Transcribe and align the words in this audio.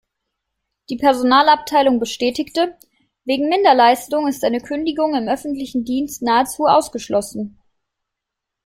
Die 0.89 0.97
Personalabteilung 0.97 1.99
bestätigte: 1.99 2.75
Wegen 3.23 3.49
Minderleistung 3.49 4.27
ist 4.27 4.43
eine 4.43 4.59
Kündigung 4.59 5.13
im 5.13 5.27
öffentlichen 5.27 5.85
Dienst 5.85 6.23
nahezu 6.23 6.65
ausgeschlossen. 6.65 7.59